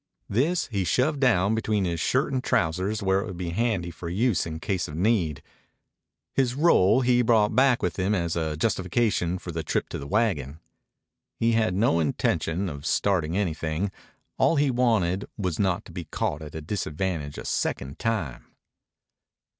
[0.29, 4.09] This he shoved down between his shirt and trousers where it would be handy for
[4.09, 5.43] use in case of need.
[6.33, 10.07] His roll he brought back with him as a justification for the trip to the
[10.07, 10.59] wagon.
[11.35, 13.91] He had no intention of starting anything.
[14.39, 18.47] All he wanted was not to be caught at a disadvantage a second time.